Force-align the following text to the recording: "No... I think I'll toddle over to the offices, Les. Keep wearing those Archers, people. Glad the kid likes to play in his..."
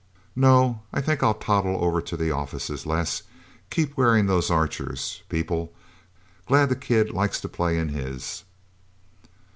"No... 0.35 0.81
I 0.91 0.99
think 0.99 1.21
I'll 1.21 1.35
toddle 1.35 1.77
over 1.79 2.01
to 2.01 2.17
the 2.17 2.31
offices, 2.31 2.87
Les. 2.87 3.21
Keep 3.69 3.95
wearing 3.95 4.25
those 4.25 4.49
Archers, 4.49 5.21
people. 5.29 5.75
Glad 6.47 6.69
the 6.69 6.75
kid 6.75 7.11
likes 7.11 7.39
to 7.41 7.47
play 7.47 7.77
in 7.77 7.89
his..." 7.89 8.43